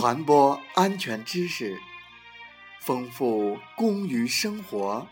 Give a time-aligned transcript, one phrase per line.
[0.00, 1.76] 传播安全知识，
[2.78, 5.08] 丰富公于生活。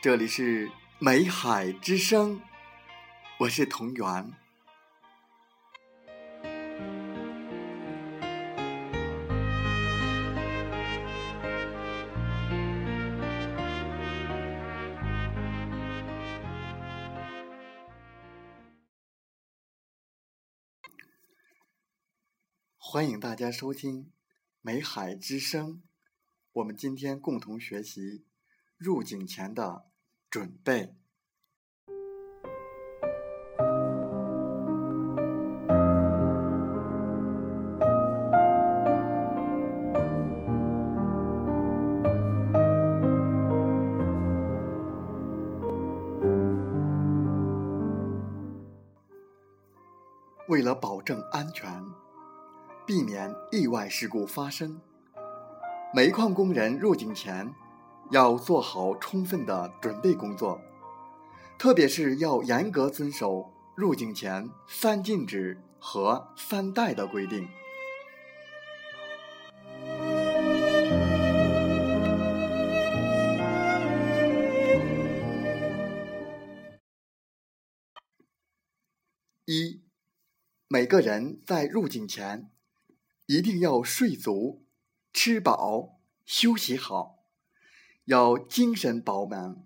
[0.00, 2.40] 这里是美海之声，
[3.36, 4.32] 我是同源。
[22.82, 24.04] 欢迎大家收听
[24.62, 25.74] 《美海之声》，
[26.54, 28.24] 我们今天共同学习
[28.78, 29.84] 入境前的
[30.30, 30.94] 准备。
[50.48, 52.09] 为了保证安全。
[52.90, 54.80] 避免意外事故发生，
[55.94, 57.54] 煤矿工人入井前
[58.10, 60.60] 要做好充分的准备工作，
[61.56, 67.48] 特别是要严格遵守入井前三禁止和三带的规定。
[79.44, 79.80] 一，
[80.66, 82.50] 每个人在入井前。
[83.30, 84.66] 一定要睡足、
[85.12, 87.22] 吃饱、休息好，
[88.06, 89.64] 要精神饱满、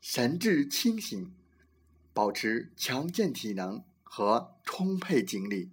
[0.00, 1.32] 神志清醒，
[2.12, 5.70] 保持强健体能和充沛精力。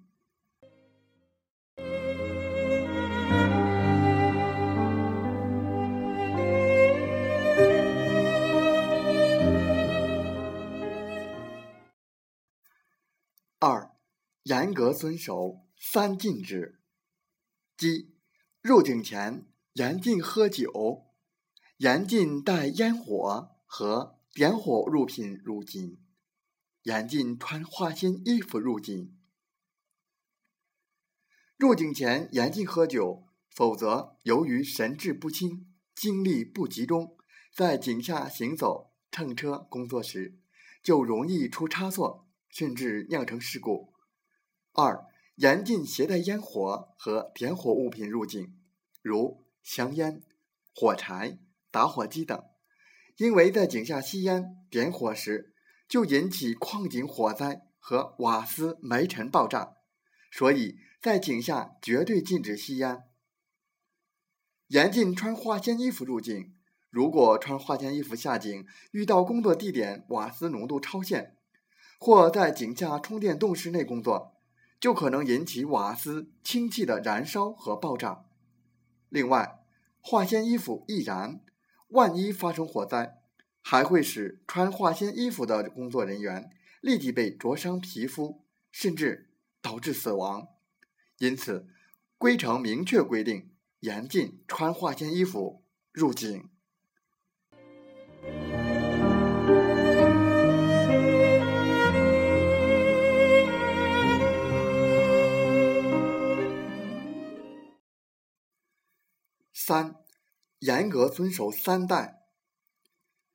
[13.58, 13.96] 二，
[14.44, 16.83] 严格遵守三禁止。
[17.84, 18.16] 即
[18.62, 21.12] 入境前严禁喝酒，
[21.80, 26.00] 严禁带烟火和点火物品入境，
[26.84, 29.20] 严禁穿化纤衣服入境。
[31.58, 37.18] 入境前严禁喝酒，否则由于神志不清、精力不集中，
[37.54, 40.40] 在井下行走、乘车、工作时，
[40.82, 43.94] 就容易出差错，甚至酿成事故。
[44.72, 45.06] 二。
[45.36, 48.56] 严禁携带烟火和点火物品入境，
[49.02, 50.22] 如香烟、
[50.76, 51.40] 火柴、
[51.72, 52.40] 打火机等，
[53.18, 55.56] 因为在井下吸烟点火时，
[55.90, 59.74] 就引起矿井火灾和瓦斯煤尘爆炸，
[60.32, 63.02] 所以在井下绝对禁止吸烟。
[64.68, 66.56] 严禁穿化纤衣服入境，
[66.92, 71.36] 如果穿化纤衣服下井，遇到工作地点瓦斯浓度超限，
[72.00, 74.33] 或在井下充电洞室内工作。
[74.84, 78.26] 就可能引起瓦斯氢气的燃烧和爆炸。
[79.08, 79.64] 另外，
[80.02, 81.40] 化纤衣服易燃，
[81.88, 83.22] 万一发生火灾，
[83.62, 86.52] 还会使穿化纤衣服的工作人员
[86.82, 89.30] 立即被灼伤皮肤，甚至
[89.62, 90.50] 导致死亡。
[91.18, 91.66] 因此，
[92.18, 95.64] 规程明确规定，严禁穿化纤衣服
[95.94, 96.50] 入境。
[110.64, 112.22] 严格遵守三带，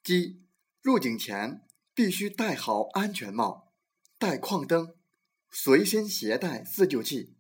[0.03, 0.47] 即
[0.81, 1.63] 入境前
[1.93, 3.75] 必须戴好安全帽、
[4.17, 4.95] 带矿灯，
[5.51, 7.37] 随身携带自救器。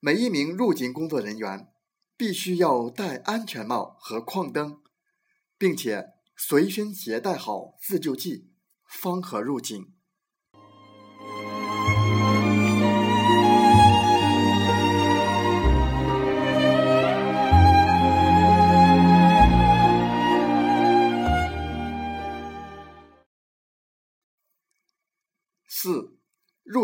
[0.00, 1.70] 每一名入境工作人员
[2.16, 4.80] 必须要戴安全帽和矿灯，
[5.58, 8.50] 并且随身携带好自救器，
[8.86, 9.92] 方可入境。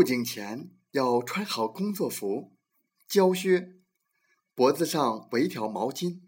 [0.04, 2.52] 入境前要穿好工作服、
[3.08, 3.78] 胶靴，
[4.54, 6.20] 脖子上围条毛巾。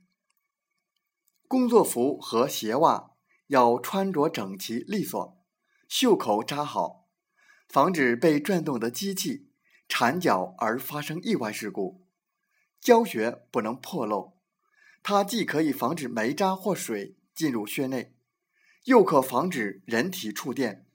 [1.46, 3.10] 工作服和鞋袜
[3.48, 5.44] 要穿着整齐利索，
[5.90, 7.10] 袖口扎好，
[7.68, 9.50] 防止被转动的机器
[9.86, 12.06] 缠脚而发生意外事故。
[12.80, 14.38] 胶靴不能破漏，
[15.02, 18.16] 它既可以防止煤渣或水进入靴内，
[18.84, 20.85] 又可防止人体触电。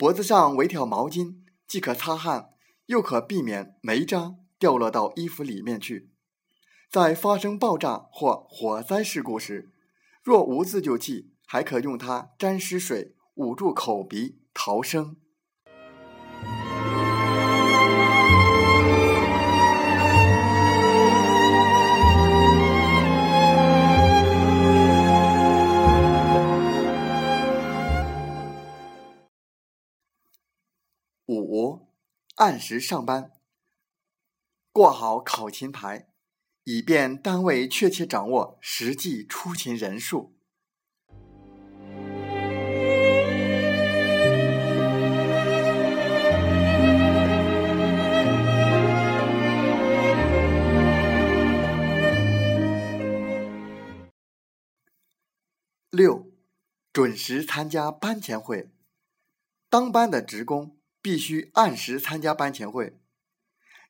[0.00, 2.54] 脖子上围条毛巾，既可擦汗，
[2.86, 6.08] 又可避免煤渣掉落到衣服里面去。
[6.90, 9.70] 在发生爆炸或火灾事故时，
[10.22, 15.18] 若无自救器，还可用它沾湿水捂住口鼻逃生。
[31.38, 31.86] 五
[32.36, 33.30] 按时上班，
[34.72, 36.08] 挂好考勤牌，
[36.64, 40.34] 以便单位确切掌握实际出勤人数。
[55.90, 56.26] 六，
[56.92, 58.70] 准时参加班前会。
[59.68, 63.00] 当班的职工必须按时参加班前会，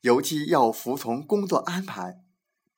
[0.03, 2.23] 尤其要服从工作安排，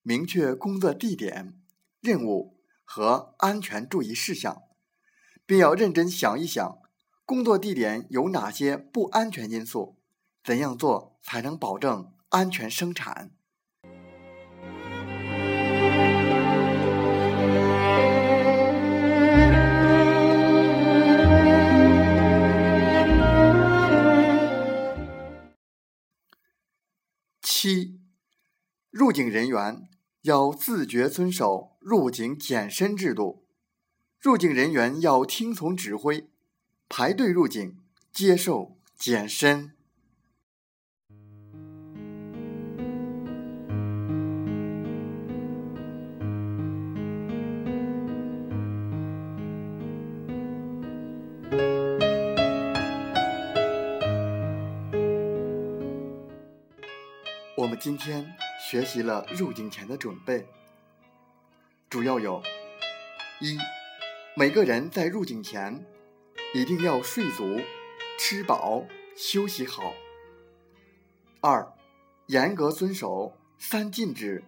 [0.02, 1.61] 明确工作地点、
[2.00, 4.62] 任务和安全注意事项，
[5.44, 6.79] 并要认真想一想，
[7.25, 9.99] 工作地点有哪些不安全因素，
[10.43, 13.37] 怎样做才能保证安全生产。
[29.32, 29.88] 人员
[30.20, 33.46] 要自觉遵守入境检身制度，
[34.20, 36.29] 入境人员要听从指挥，
[36.88, 37.79] 排队入境，
[38.12, 39.73] 接受检身。
[57.56, 58.34] 我们今天
[58.64, 60.47] 学习了入境前的准备，
[61.91, 62.41] 主要有：
[63.41, 63.59] 一、
[64.37, 65.85] 每个人在入境前
[66.55, 67.61] 一定要睡足、
[68.19, 68.87] 吃饱、
[69.17, 69.93] 休息好；
[71.41, 71.70] 二、
[72.29, 74.44] 严格遵守三禁止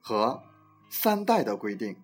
[0.00, 0.42] 和
[0.88, 1.96] 三带的规定；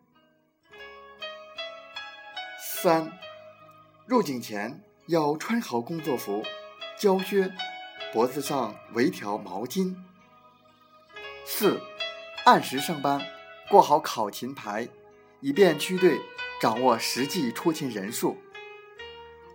[2.60, 3.19] 三、
[4.04, 6.42] 入境前要穿好工作服、
[6.99, 7.50] 胶靴，
[8.12, 9.96] 脖子上围条毛巾。
[11.48, 11.81] 四，
[12.44, 13.25] 按时上班，
[13.70, 14.88] 过好考勤牌，
[15.40, 16.20] 以便区队
[16.60, 18.37] 掌握实际出勤人数。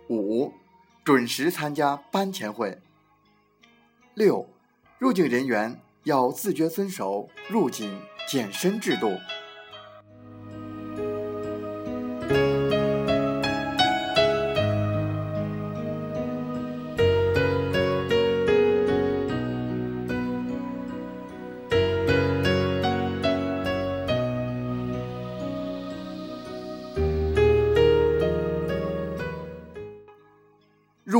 [0.08, 0.54] 五，
[1.04, 2.80] 准时参加班前会。
[4.14, 4.48] 六，
[4.98, 9.18] 入境人员要自觉遵守入境检身制度。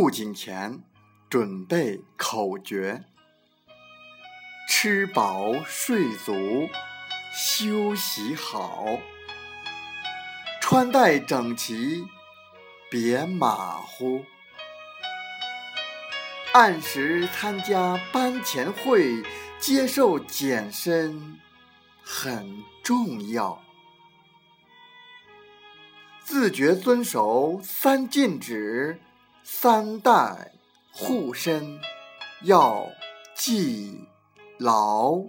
[0.03, 0.83] 入境前
[1.31, 3.05] 准备口诀：
[4.69, 6.69] 吃饱睡足，
[7.33, 8.99] 休息好，
[10.61, 12.05] 穿戴整齐，
[12.91, 14.25] 别马虎，
[16.53, 19.23] 按时参加班前会，
[19.61, 21.39] 接受检身
[22.03, 23.63] 很重要，
[26.25, 29.01] 自觉遵守三禁止。
[29.43, 30.53] 三代
[30.93, 31.81] 护身
[32.43, 32.91] 要
[33.35, 34.09] 记
[34.59, 35.25] 牢。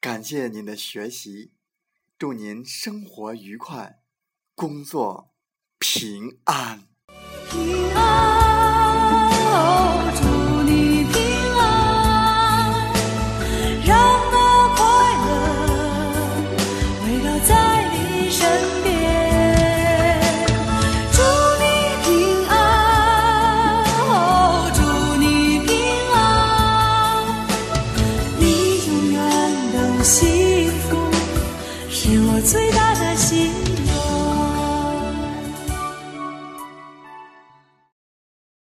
[0.00, 1.52] 感谢您的学习，
[2.18, 4.00] 祝您生活愉快，
[4.54, 5.34] 工作
[5.78, 6.88] 平安。
[7.50, 8.39] 平安。